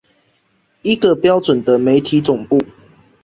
[0.81, 2.57] 一個標準的媒體總部